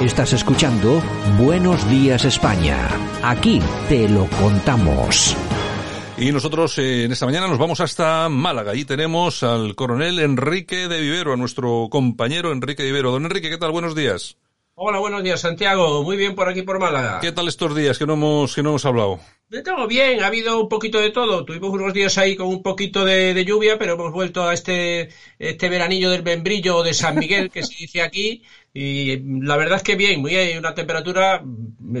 [0.00, 1.02] Estás escuchando
[1.40, 2.88] Buenos Días España.
[3.20, 5.36] Aquí te lo contamos.
[6.16, 8.70] Y nosotros eh, en esta mañana nos vamos hasta Málaga.
[8.70, 13.10] Allí tenemos al coronel Enrique de Vivero, a nuestro compañero Enrique de Vivero.
[13.10, 13.72] Don Enrique, ¿qué tal?
[13.72, 14.36] Buenos días.
[14.80, 16.04] Hola, buenos días, Santiago.
[16.04, 17.18] Muy bien por aquí, por Málaga.
[17.20, 19.18] ¿Qué tal estos días que no hemos, que no hemos hablado?
[19.64, 21.44] Todo bien, ha habido un poquito de todo.
[21.44, 25.68] Tuvimos unos días ahí con un poquito de, lluvia, pero hemos vuelto a este, este
[25.68, 28.44] veranillo del membrillo de San Miguel, que se dice aquí.
[28.72, 31.42] Y la verdad es que bien, muy hay una temperatura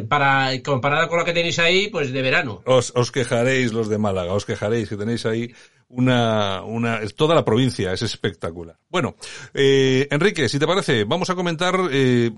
[0.08, 2.62] para comparada con la que tenéis ahí, pues de verano.
[2.64, 5.52] Os, os quejaréis los de Málaga, os quejaréis que tenéis ahí
[5.88, 8.76] una, una, toda la provincia es espectacular.
[8.88, 9.16] Bueno,
[9.54, 12.30] eh, Enrique, si te parece, vamos a comentar, eh,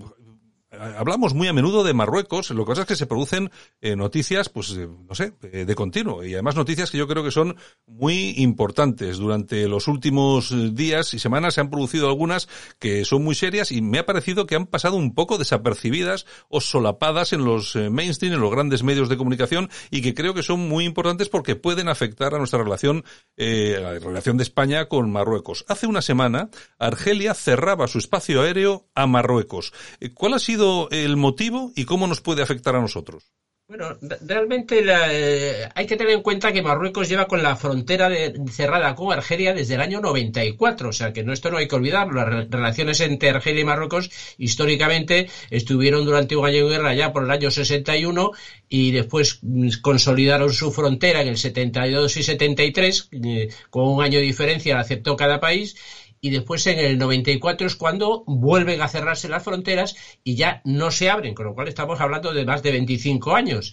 [0.81, 3.51] hablamos muy a menudo de Marruecos, lo que pasa es que se producen
[3.81, 7.23] eh, noticias, pues, eh, no sé, eh, de continuo, y además noticias que yo creo
[7.23, 9.19] que son muy importantes.
[9.19, 13.83] Durante los últimos días y semanas se han producido algunas que son muy serias y
[13.83, 18.41] me ha parecido que han pasado un poco desapercibidas o solapadas en los mainstream, en
[18.41, 22.35] los grandes medios de comunicación, y que creo que son muy importantes porque pueden afectar
[22.35, 23.05] a nuestra relación,
[23.37, 25.65] eh, la relación de España con Marruecos.
[25.69, 29.73] Hace una semana, Argelia cerraba su espacio aéreo a Marruecos.
[30.15, 33.33] ¿Cuál ha sido el motivo y cómo nos puede afectar a nosotros?
[33.71, 38.11] Bueno, realmente eh, hay que tener en cuenta que Marruecos lleva con la frontera
[38.51, 41.77] cerrada con Argelia desde el año 94, o sea que no, esto no hay que
[41.77, 42.15] olvidarlo.
[42.15, 47.23] Las relaciones entre Argelia y Marruecos históricamente estuvieron durante un año de guerra ya por
[47.23, 48.33] el año 61
[48.69, 54.19] y después mm, consolidaron su frontera en el 72 y 73, eh, con un año
[54.19, 55.77] de diferencia la aceptó cada país
[56.21, 60.91] y después en el 94 es cuando vuelven a cerrarse las fronteras y ya no
[60.91, 63.73] se abren, con lo cual estamos hablando de más de 25 años.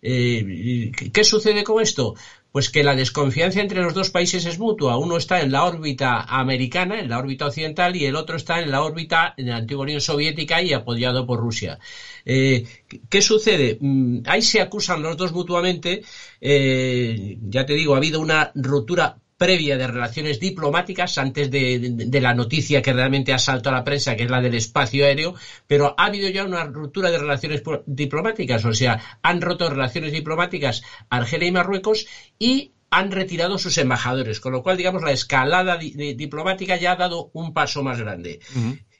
[0.00, 2.14] Eh, ¿Qué sucede con esto?
[2.52, 4.96] Pues que la desconfianza entre los dos países es mutua.
[4.96, 8.70] Uno está en la órbita americana, en la órbita occidental, y el otro está en
[8.70, 11.78] la órbita de la antigua Unión Soviética y apoyado por Rusia.
[12.24, 12.64] Eh,
[13.08, 13.76] ¿Qué sucede?
[13.80, 16.02] Mm, ahí se acusan los dos mutuamente.
[16.40, 22.34] Eh, ya te digo, ha habido una ruptura previa de relaciones diplomáticas antes de, la
[22.34, 25.34] noticia que realmente ha saltado a la prensa, que es la del espacio aéreo,
[25.66, 30.82] pero ha habido ya una ruptura de relaciones diplomáticas, o sea, han roto relaciones diplomáticas
[31.08, 32.06] Argelia y Marruecos
[32.38, 37.30] y han retirado sus embajadores, con lo cual, digamos, la escalada diplomática ya ha dado
[37.32, 38.40] un paso más grande.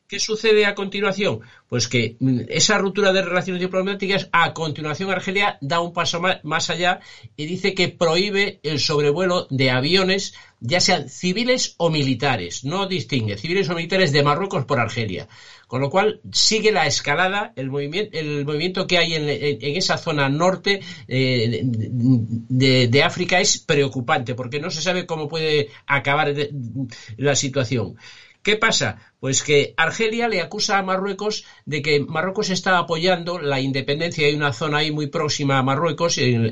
[0.09, 1.41] ¿Qué sucede a continuación?
[1.69, 6.71] Pues que mm, esa ruptura de relaciones diplomáticas, a continuación Argelia da un paso más
[6.71, 7.01] allá
[7.37, 13.37] y dice que prohíbe el sobrevuelo de aviones, ya sean civiles o militares, no distingue
[13.37, 15.29] civiles o militares de Marruecos por Argelia.
[15.67, 19.29] Con lo cual sigue la escalada, el movimiento, el movimiento que hay en,
[19.77, 26.35] esa zona norte eh, de, África es preocupante porque no se sabe cómo puede acabar
[27.19, 27.97] la situación.
[28.49, 28.97] ¿Qué pasa?
[29.21, 34.27] Pues que Argelia le acusa a Marruecos de que Marruecos está apoyando la independencia.
[34.27, 36.49] Hay una zona ahí muy próxima a Marruecos, en,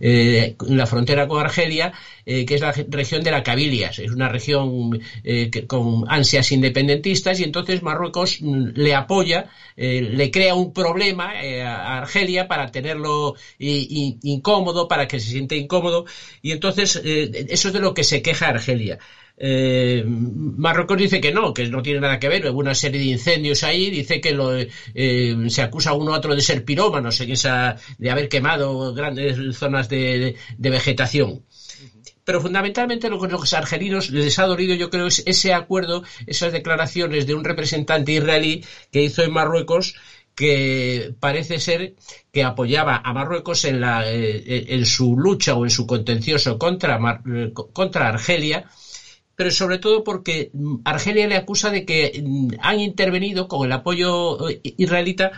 [0.00, 1.92] eh, la frontera con Argelia,
[2.26, 4.00] eh, que es la región de la Cabilias.
[4.00, 9.44] Es una región eh, con ansias independentistas y entonces Marruecos mm, le apoya,
[9.76, 16.06] le crea un problema a Argelia para tenerlo incómodo, para que se siente incómodo.
[16.42, 18.98] Y entonces eso es de lo que se queja Argelia.
[19.40, 23.06] Eh, Marruecos dice que no, que no tiene nada que ver, hubo una serie de
[23.06, 27.30] incendios ahí, dice que lo, eh, se acusa uno a otro de ser pirómanos en
[27.30, 31.42] esa, de haber quemado grandes zonas de, vegetación.
[32.24, 36.52] Pero fundamentalmente lo que los argelinos les ha dolido, yo creo, es ese acuerdo, esas
[36.52, 39.94] declaraciones de un representante israelí que hizo en Marruecos
[40.34, 41.94] que parece ser
[42.32, 46.98] que apoyaba a Marruecos en, la, eh, en su lucha o en su contencioso contra,
[47.72, 48.68] contra Argelia,
[49.38, 53.72] pero sobre todo porque mm, Argelia le acusa de que mm, han intervenido con el
[53.72, 55.30] apoyo eh, israelita,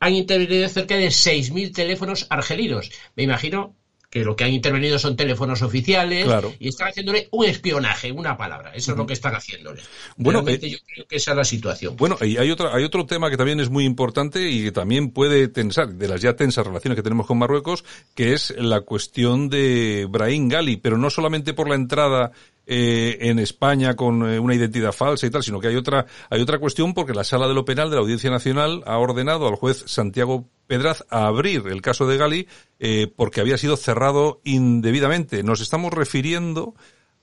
[0.00, 2.90] han intervenido cerca de 6.000 teléfonos argelinos.
[3.14, 3.76] Me imagino
[4.12, 6.52] que lo que han intervenido son teléfonos oficiales Claro.
[6.58, 8.70] y están haciéndole un espionaje, una palabra.
[8.74, 9.80] Eso es lo que están haciéndole.
[10.18, 11.96] Bueno, eh, yo creo que esa es la situación.
[11.96, 15.12] Bueno, y hay otro, hay otro tema que también es muy importante y que también
[15.12, 19.48] puede tensar, de las ya tensas relaciones que tenemos con Marruecos, que es la cuestión
[19.48, 22.32] de Brahim Gali, pero no solamente por la entrada
[22.66, 26.42] eh, en España con eh, una identidad falsa y tal, sino que hay otra, hay
[26.42, 29.56] otra cuestión porque la Sala de lo Penal de la Audiencia Nacional ha ordenado al
[29.56, 32.48] juez Santiago Pedraz a abrir el caso de Gali
[32.80, 35.42] eh, porque había sido cerrado indebidamente.
[35.42, 36.74] Nos estamos refiriendo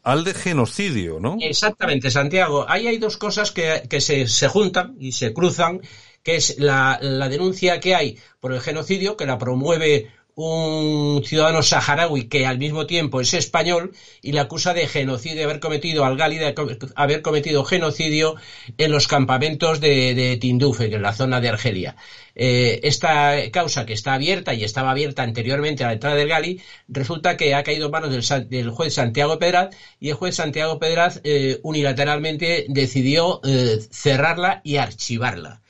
[0.04, 1.36] al de genocidio, ¿no?
[1.42, 2.68] Exactamente, Santiago.
[2.70, 5.82] Ahí hay dos cosas que, que se, se juntan y se cruzan,
[6.22, 11.62] que es la, la denuncia que hay por el genocidio, que la promueve un ciudadano
[11.62, 13.92] saharaui que al mismo tiempo es español
[14.22, 16.56] y le acusa de genocidio, de haber cometido al Gali, de
[16.96, 18.36] haber cometido genocidio
[18.78, 21.98] en los campamentos de, de es la zona de Argelia.
[22.36, 26.62] Eh, esta causa que está abierta y estaba abierta anteriormente a la entrada del Gali,
[26.88, 31.20] resulta que ha caído en manos del juez Santiago Pedraz y el juez Santiago Pedraz
[31.26, 35.62] eh, unilateralmente decidió eh, cerrarla y archivarla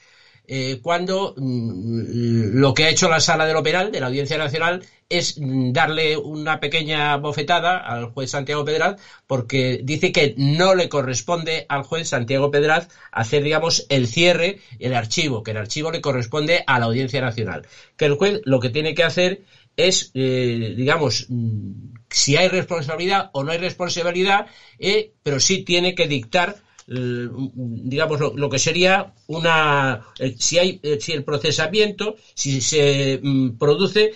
[0.52, 4.36] eh, cuando mm, lo que ha hecho la sala de lo penal de la Audiencia
[4.36, 10.74] Nacional es mm, darle una pequeña bofetada al juez Santiago Pedraz porque dice que no
[10.74, 15.92] le corresponde al juez Santiago Pedraz hacer, digamos, el cierre, el archivo, que el archivo
[15.92, 17.68] le corresponde a la Audiencia Nacional.
[17.96, 19.44] Que el juez lo que tiene que hacer
[19.78, 24.48] es, eh, digamos, mm, si hay responsabilidad o no hay responsabilidad,
[24.80, 26.56] eh, pero sí tiene que dictar
[26.90, 33.58] digamos lo, que sería una eh, si hay eh, si el procesamiento si se mm,
[33.60, 34.12] produce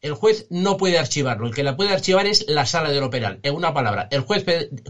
[0.00, 1.46] el juez no puede archivarlo.
[1.46, 4.20] El que la puede archivar es la sala de lo penal en una palabra el
[4.20, 4.44] juez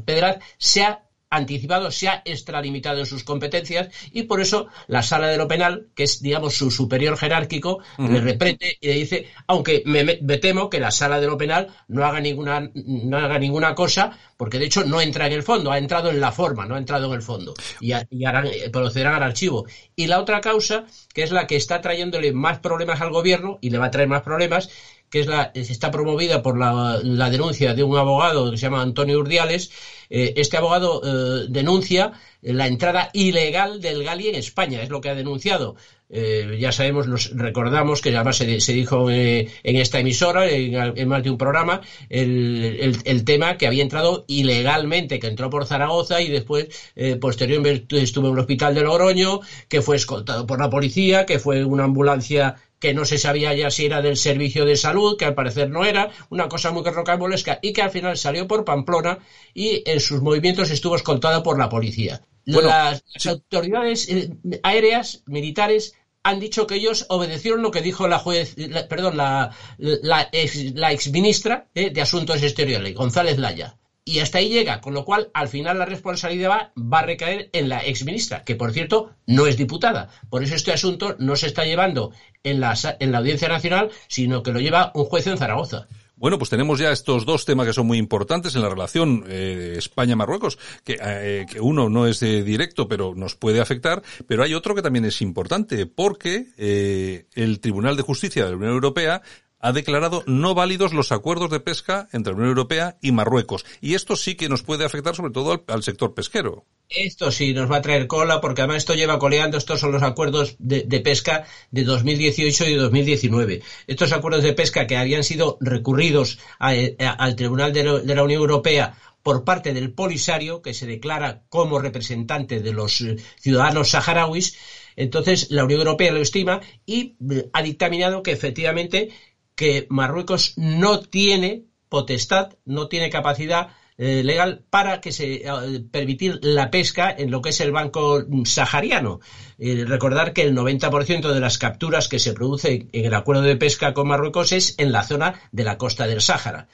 [0.05, 1.03] Pedraz se ha
[1.37, 5.89] anticipado, se ha extralimitado en sus competencias y por eso la sala de lo penal,
[5.95, 10.05] que es digamos su superior jerárquico, le reprende y le dice, aunque me,
[10.39, 14.59] temo que la sala de lo penal no haga ninguna no haga ninguna cosa, porque
[14.59, 17.07] de hecho no entra en el fondo, ha entrado en la forma, no ha entrado
[17.07, 19.67] en el fondo y harán, eh, procederán al archivo.
[19.97, 23.71] Y la otra causa, que es la que está trayéndole más problemas al gobierno y
[23.71, 24.69] le va a traer más problemas,
[25.15, 29.21] que es la, está promovida por la, denuncia de un abogado que se llama Antonio
[29.21, 29.71] Urdiales.
[30.11, 32.11] Eh, este abogado eh, denuncia
[32.43, 35.77] la entrada ilegal del Gali en España, es lo que ha denunciado.
[36.11, 41.09] Eh, ya sabemos, nos recordamos que además se, se dijo eh, en esta emisora, en,
[41.09, 46.29] más de un programa, el tema que había entrado ilegalmente, que entró por Zaragoza y
[46.29, 51.25] después, eh, posteriormente, estuvo en el hospital de Logroño, que fue escoltado por la policía,
[51.25, 55.17] que fue una ambulancia que no se sabía ya si era del servicio de salud,
[55.17, 58.67] que al parecer no era, una cosa muy rocambolesca, y que al final salió por
[58.67, 59.21] Pamplona
[59.55, 62.21] y en sus movimientos estuvo escoltado por la policía.
[62.45, 64.29] Bueno, las, autoridades eh,
[64.63, 65.95] aéreas, militares,
[66.25, 70.75] han dicho que ellos obedecieron lo que dijo la juez, la- perdón, la, la, ex,
[70.75, 73.79] la exministra eh, de Asuntos Exteriores, González Laya.
[74.07, 77.49] Y hasta ahí llega, con lo cual al final la responsabilidad va, va a recaer
[77.53, 80.11] en la exministra, que por cierto no es diputada.
[80.29, 82.13] Por eso este asunto no se está llevando
[82.43, 85.89] en la, en la Audiencia Nacional, sino que lo lleva un juez en Zaragoza.
[86.17, 89.75] Bueno, pues tenemos ya estos dos temas que son muy importantes en la relación eh,
[89.77, 94.55] España-Marruecos, que, eh, que uno no es eh, directo, pero nos puede afectar, pero hay
[94.55, 99.23] otro que también es importante, porque el Tribunal de Justicia de la Unión Europea
[99.65, 103.65] ha declarado no válidos los acuerdos de pesca entre la Unión Europea y Marruecos.
[103.81, 106.67] Y esto sí que nos puede afectar sobre todo al, sector pesquero.
[106.91, 110.03] Esto sí nos va a traer cola, porque además esto lleva coleando, estos son los
[110.03, 113.63] acuerdos de, de pesca de 2018 y de 2019.
[113.87, 118.99] Estos acuerdos de pesca que habían sido recurridos al Tribunal de de la Unión Europea
[119.25, 124.59] por parte del Polisario, que se declara como representante de los eh, ciudadanos saharauis,
[124.97, 129.11] entonces la Unión Europea lo estima y eh, ha dictaminado que efectivamente
[129.55, 136.41] que Marruecos no tiene potestad, no tiene capacidad eh, legal para que se eh, permitir
[136.43, 139.21] la pesca en lo que es el banco sahariano.
[139.57, 143.55] Eh, recordar que el 90% de las capturas que se producen en el acuerdo de
[143.55, 146.67] pesca con Marruecos es en la zona de la costa del Sáhara.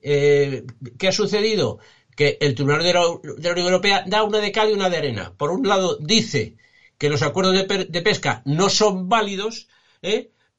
[0.00, 0.64] ¿Qué
[1.08, 1.78] ha sucedido?
[2.16, 5.34] Que el Tribunal de la, Unión Europea da una de cal y una de arena.
[5.36, 6.56] Por un lado dice
[6.96, 9.68] que los acuerdos de, de pesca no son válidos,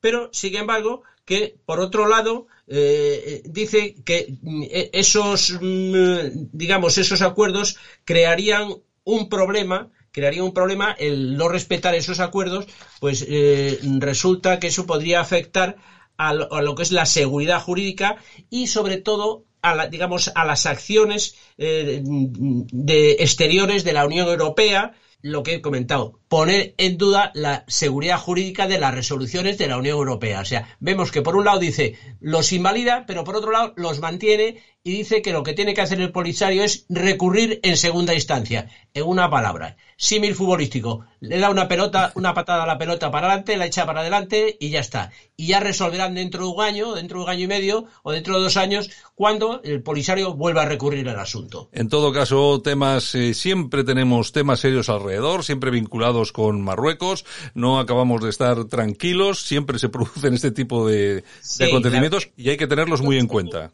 [0.01, 6.97] pero sin embargo que por otro lado eh, dice que mm, e- esos mm, digamos
[6.97, 12.65] esos acuerdos crearían un problema crearía un problema el no respetar esos acuerdos
[12.99, 15.75] pues eh, resulta que eso podría afectar
[16.17, 18.15] a lo, que es la seguridad jurídica
[18.49, 24.27] y sobre todo a la, digamos a las acciones eh, de exteriores de la Unión
[24.27, 24.91] Europea
[25.25, 29.79] lo que he comentado, poner en duda la seguridad jurídica de las resoluciones de la
[29.79, 30.41] Unión Europea.
[30.41, 33.99] O sea, vemos que por un lado dice los invalida, pero por otro lado los
[33.99, 38.13] mantiene y dice que lo que tiene que hacer el Polisario es recurrir en segunda
[38.13, 38.69] instancia.
[38.93, 43.25] En una palabra, símil futbolístico, le da una pelota, una patada a la pelota para
[43.27, 45.11] adelante, la echa para adelante y ya está.
[45.35, 48.37] Y ya resolverán dentro de un año, dentro de un año y medio o dentro
[48.37, 51.67] de dos años cuando el Polisario vuelva a recurrir al asunto.
[51.73, 57.25] En todo caso, temas, eh, siempre tenemos temas serios alrededor, siempre vinculados con Marruecos,
[57.55, 62.35] no acabamos de estar tranquilos, siempre se producen este tipo de, Sí, de acontecimientos claro.
[62.37, 63.71] y hay que tenerlos muy en cuenta.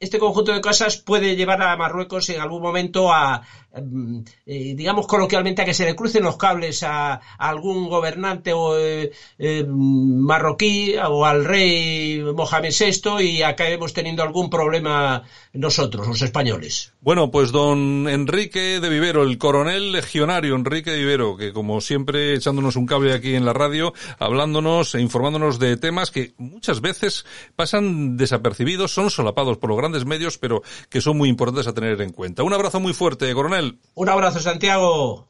[0.00, 3.42] Este conjunto de cosas puede llevar a Marruecos en algún momento a,
[3.74, 8.78] mm, eh, digamos coloquialmente, a que se le crucen los cables a, algún gobernante o,
[8.78, 16.22] eh, eh, marroquí o al rey Mohamed VI y acabemos teniendo algún problema nosotros, los
[16.22, 16.92] españoles.
[17.00, 22.34] Bueno, pues don Enrique de Vivero, el coronel legionario Enrique de Vivero, que como siempre
[22.34, 27.24] echándonos un cable aquí en la radio, hablándonos e informándonos de temas que muchas veces
[27.56, 31.98] pasan desapercibidos, son solapados por los grandes medios, pero que son muy importantes a tener
[32.02, 32.42] en cuenta.
[32.42, 33.78] Un abrazo muy fuerte, coronel.
[33.94, 35.26] Un abrazo, Santiago.